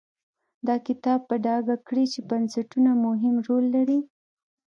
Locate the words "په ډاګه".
1.29-1.75